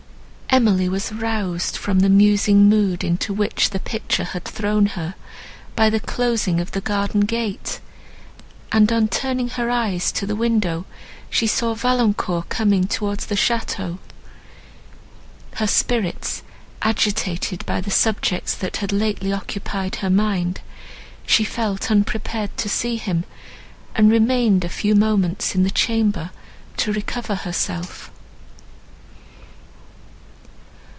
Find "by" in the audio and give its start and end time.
5.77-5.89, 17.65-17.79